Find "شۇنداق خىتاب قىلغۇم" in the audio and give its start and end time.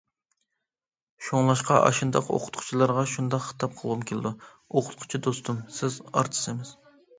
3.13-4.03